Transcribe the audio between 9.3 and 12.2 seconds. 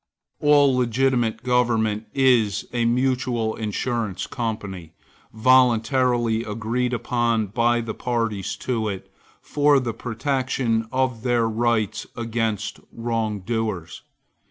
for the protection of their rights